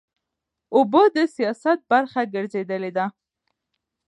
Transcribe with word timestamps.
اوبه 0.75 1.01
د 1.15 1.17
سیاست 1.35 1.79
برخه 1.91 2.21
ګرځېدلې 2.33 2.91
ده. 2.97 3.05